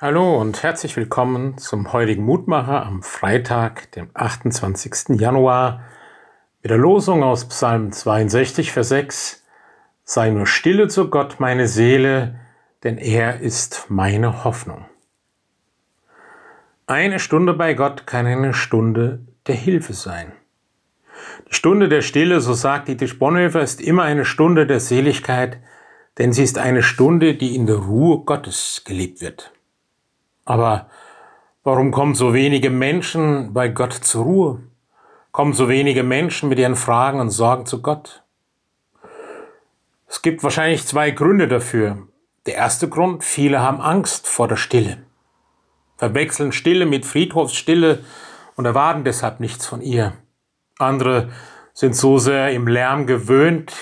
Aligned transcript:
Hallo 0.00 0.40
und 0.40 0.62
herzlich 0.62 0.96
willkommen 0.96 1.58
zum 1.58 1.92
heutigen 1.92 2.22
Mutmacher 2.22 2.86
am 2.86 3.02
Freitag, 3.02 3.90
dem 3.90 4.10
28. 4.14 5.18
Januar, 5.18 5.82
mit 6.62 6.70
der 6.70 6.78
Losung 6.78 7.24
aus 7.24 7.48
Psalm 7.48 7.90
62, 7.90 8.70
Vers 8.70 8.90
6. 8.90 9.44
Sei 10.04 10.30
nur 10.30 10.46
stille 10.46 10.86
zu 10.86 11.10
Gott, 11.10 11.40
meine 11.40 11.66
Seele, 11.66 12.38
denn 12.84 12.96
er 12.96 13.40
ist 13.40 13.86
meine 13.88 14.44
Hoffnung. 14.44 14.86
Eine 16.86 17.18
Stunde 17.18 17.52
bei 17.54 17.74
Gott 17.74 18.06
kann 18.06 18.24
eine 18.24 18.54
Stunde 18.54 19.26
der 19.48 19.56
Hilfe 19.56 19.94
sein. 19.94 20.30
Die 21.50 21.54
Stunde 21.56 21.88
der 21.88 22.02
Stille, 22.02 22.40
so 22.40 22.52
sagt 22.52 22.86
Dietrich 22.86 23.18
Bonhoeffer, 23.18 23.62
ist 23.62 23.80
immer 23.80 24.04
eine 24.04 24.24
Stunde 24.24 24.64
der 24.64 24.78
Seligkeit, 24.78 25.58
denn 26.18 26.32
sie 26.32 26.44
ist 26.44 26.56
eine 26.56 26.84
Stunde, 26.84 27.34
die 27.34 27.56
in 27.56 27.66
der 27.66 27.78
Ruhe 27.78 28.20
Gottes 28.20 28.82
gelebt 28.84 29.20
wird. 29.20 29.52
Aber 30.48 30.88
warum 31.62 31.90
kommen 31.90 32.14
so 32.14 32.32
wenige 32.32 32.70
Menschen 32.70 33.52
bei 33.52 33.68
Gott 33.68 33.92
zur 33.92 34.24
Ruhe? 34.24 34.62
Kommen 35.30 35.52
so 35.52 35.68
wenige 35.68 36.02
Menschen 36.02 36.48
mit 36.48 36.58
ihren 36.58 36.74
Fragen 36.74 37.20
und 37.20 37.28
Sorgen 37.28 37.66
zu 37.66 37.82
Gott? 37.82 38.22
Es 40.06 40.22
gibt 40.22 40.42
wahrscheinlich 40.42 40.86
zwei 40.86 41.10
Gründe 41.10 41.48
dafür. 41.48 42.08
Der 42.46 42.54
erste 42.54 42.88
Grund, 42.88 43.24
viele 43.24 43.60
haben 43.60 43.82
Angst 43.82 44.26
vor 44.26 44.48
der 44.48 44.56
Stille, 44.56 45.04
verwechseln 45.98 46.52
Stille 46.52 46.86
mit 46.86 47.04
Friedhofsstille 47.04 48.02
und 48.56 48.64
erwarten 48.64 49.04
deshalb 49.04 49.40
nichts 49.40 49.66
von 49.66 49.82
ihr. 49.82 50.14
Andere 50.78 51.28
sind 51.74 51.94
so 51.94 52.16
sehr 52.16 52.52
im 52.52 52.66
Lärm 52.66 53.06
gewöhnt, 53.06 53.74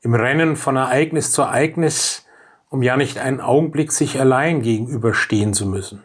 im 0.00 0.14
Rennen 0.14 0.54
von 0.54 0.76
Ereignis 0.76 1.32
zu 1.32 1.42
Ereignis, 1.42 2.23
um 2.74 2.82
ja 2.82 2.96
nicht 2.96 3.18
einen 3.18 3.40
Augenblick 3.40 3.92
sich 3.92 4.18
allein 4.18 4.60
gegenüberstehen 4.60 5.54
zu 5.54 5.64
müssen. 5.64 6.02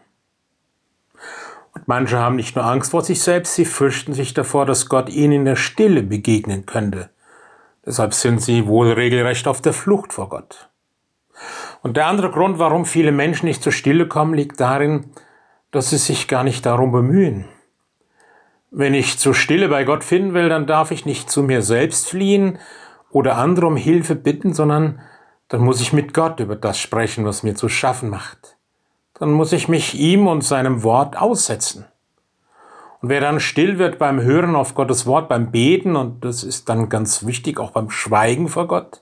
Und 1.73 1.88
manche 1.88 2.20
haben 2.20 2.36
nicht 2.36 2.55
nur 2.55 2.64
Angst 2.64 2.92
vor 2.92 3.02
sich 3.02 3.23
selbst, 3.23 3.56
sie 3.56 3.66
fürchten 3.66 4.14
sich 4.14 4.36
davor, 4.36 4.67
dass 4.67 4.88
Gott 4.88 5.09
ihnen 5.09 5.34
in 5.34 5.45
der 5.45 5.56
Stille 5.56 6.03
begegnen 6.03 6.67
könnte. 6.67 7.09
Deshalb 7.84 8.14
sind 8.14 8.44
sie 8.44 8.67
wohl 8.67 8.92
regelrecht 8.92 9.47
auf 9.47 9.62
der 9.62 9.73
Flucht 9.73 10.14
vor 10.14 10.30
Gott. 10.30 10.70
Und 11.81 11.97
der 11.97 12.06
andere 12.06 12.30
Grund, 12.30 12.59
warum 12.59 12.86
viele 12.86 13.12
Menschen 13.12 13.47
nicht 13.47 13.64
zur 13.64 13.72
Stille 13.72 14.08
kommen, 14.08 14.36
liegt 14.36 14.59
darin, 14.59 15.06
dass 15.72 15.90
sie 15.90 15.97
sich 15.97 16.28
gar 16.28 16.44
nicht 16.44 16.67
darum 16.67 16.92
bemühen. 16.92 17.45
Wenn 18.70 18.94
ich 18.94 19.17
zur 19.17 19.34
Stille 19.34 19.70
bei 19.70 19.86
Gott 19.86 20.03
finden 20.03 20.36
will, 20.36 20.50
dann 20.50 20.67
darf 20.67 20.92
ich 20.92 21.03
nicht 21.03 21.31
zu 21.31 21.42
mir 21.42 21.64
selbst 21.64 22.08
fliehen 22.09 22.59
oder 23.09 23.38
andere 23.38 23.66
um 23.66 23.75
Hilfe 23.75 24.14
bitten, 24.14 24.53
sondern 24.53 25.02
dann 25.50 25.61
muss 25.61 25.81
ich 25.81 25.94
mit 25.94 26.14
Gott 26.14 26.39
über 26.39 26.55
das 26.55 26.80
sprechen, 26.80 27.25
was 27.25 27.44
mir 27.44 27.55
zu 27.55 27.69
schaffen 27.69 28.09
macht. 28.09 28.55
Dann 29.16 29.31
muss 29.31 29.52
ich 29.52 29.67
mich 29.67 29.95
ihm 29.95 30.28
und 30.28 30.44
seinem 30.44 30.83
Wort 30.83 31.17
aussetzen. 31.17 31.86
Und 33.02 33.09
wer 33.09 33.19
dann 33.19 33.39
still 33.39 33.80
wird 33.80 33.97
beim 33.97 34.22
Hören 34.22 34.56
auf 34.56 34.75
Gottes 34.75 35.06
Wort, 35.06 35.28
beim 35.28 35.52
Beten, 35.52 35.95
und 35.95 36.23
das 36.23 36.44
ist 36.44 36.69
dann 36.69 36.88
ganz 36.89 37.25
wichtig, 37.25 37.59
auch 37.59 37.72
beim 37.72 37.89
Schweigen 37.89 38.47
vor 38.47 38.67
Gott, 38.67 39.02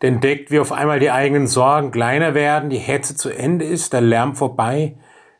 der 0.00 0.10
entdeckt, 0.10 0.50
wie 0.50 0.58
auf 0.58 0.72
einmal 0.72 0.98
die 0.98 1.10
eigenen 1.10 1.46
Sorgen 1.46 1.92
kleiner 1.92 2.34
werden, 2.34 2.68
die 2.68 2.78
Hetze 2.78 3.14
zu 3.14 3.30
Ende 3.30 3.64
ist, 3.64 3.92
der 3.92 4.00
Lärm 4.00 4.34
vorbei, 4.34 4.96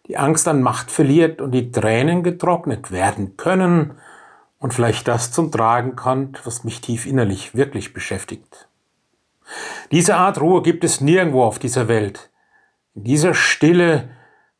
die 0.06 0.16
Angst 0.16 0.46
an 0.46 0.62
Macht 0.62 0.90
verliert 0.90 1.40
und 1.40 1.50
die 1.50 1.72
Tränen 1.72 2.22
getrocknet 2.22 2.92
werden 2.92 3.36
können 3.36 3.94
und 4.58 4.72
vielleicht 4.72 5.08
das 5.08 5.32
zum 5.32 5.50
Tragen 5.50 5.96
kommt, 5.96 6.46
was 6.46 6.62
mich 6.62 6.80
tief 6.80 7.06
innerlich 7.06 7.56
wirklich 7.56 7.92
beschäftigt. 7.92 8.68
Diese 9.90 10.16
Art 10.16 10.40
Ruhe 10.40 10.62
gibt 10.62 10.84
es 10.84 11.00
nirgendwo 11.00 11.44
auf 11.44 11.58
dieser 11.58 11.88
Welt. 11.88 12.30
In 12.94 13.04
dieser 13.04 13.34
Stille 13.34 14.10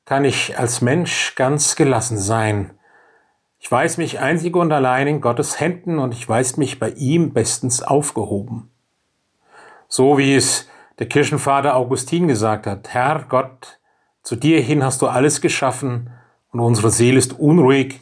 kann 0.05 0.25
ich 0.25 0.59
als 0.59 0.81
Mensch 0.81 1.35
ganz 1.35 1.77
gelassen 1.77 2.19
sein. 2.19 2.73
Ich 3.59 3.71
weiß 3.71 3.99
mich 3.99 4.19
einzig 4.19 4.57
und 4.57 4.73
allein 4.73 5.07
in 5.07 5.21
Gottes 5.21 5.61
Händen 5.61 5.99
und 5.99 6.13
ich 6.13 6.29
weiß 6.29 6.57
mich 6.57 6.79
bei 6.79 6.91
ihm 6.91 7.33
bestens 7.33 7.83
aufgehoben. 7.83 8.71
So 9.89 10.19
wie 10.19 10.35
es 10.35 10.69
der 10.99 11.09
Kirchenvater 11.09 11.77
Augustin 11.77 12.29
gesagt 12.29 12.67
hat, 12.67 12.93
Herr 12.93 13.25
Gott, 13.29 13.79
zu 14.23 14.37
dir 14.37 14.61
hin 14.61 14.85
hast 14.85 15.03
du 15.03 15.07
alles 15.07 15.41
geschaffen 15.41 16.11
und 16.51 16.61
unsere 16.61 16.91
Seele 16.91 17.19
ist 17.19 17.39
unruhig, 17.39 18.01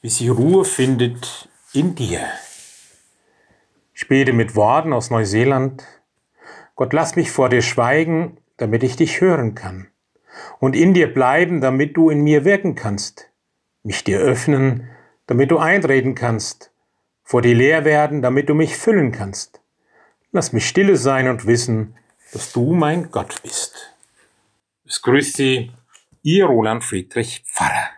wie 0.00 0.08
sie 0.08 0.28
Ruhe 0.28 0.64
findet 0.64 1.48
in 1.72 1.94
dir. 1.94 2.20
Ich 3.94 4.08
bete 4.08 4.32
mit 4.32 4.56
Worten 4.56 4.92
aus 4.92 5.10
Neuseeland, 5.10 5.84
Gott, 6.80 6.94
lass 6.94 7.14
mich 7.14 7.30
vor 7.30 7.50
dir 7.50 7.60
schweigen, 7.60 8.38
damit 8.56 8.82
ich 8.82 8.96
dich 8.96 9.20
hören 9.20 9.54
kann. 9.54 9.88
Und 10.60 10.74
in 10.74 10.94
dir 10.94 11.12
bleiben, 11.12 11.60
damit 11.60 11.94
du 11.94 12.08
in 12.08 12.22
mir 12.22 12.46
wirken 12.46 12.74
kannst. 12.74 13.28
Mich 13.82 14.02
dir 14.02 14.18
öffnen, 14.18 14.88
damit 15.26 15.50
du 15.50 15.58
eintreten 15.58 16.14
kannst. 16.14 16.72
Vor 17.22 17.42
dir 17.42 17.54
leer 17.54 17.84
werden, 17.84 18.22
damit 18.22 18.48
du 18.48 18.54
mich 18.54 18.78
füllen 18.78 19.12
kannst. 19.12 19.60
Lass 20.32 20.54
mich 20.54 20.66
stille 20.66 20.96
sein 20.96 21.28
und 21.28 21.46
wissen, 21.46 21.96
dass 22.32 22.50
du 22.50 22.72
mein 22.72 23.10
Gott 23.10 23.42
bist. 23.42 23.94
Es 24.86 25.02
grüßt 25.02 25.36
Sie, 25.36 25.72
Ihr 26.22 26.46
Roland 26.46 26.82
Friedrich 26.82 27.44
Pfarrer. 27.44 27.90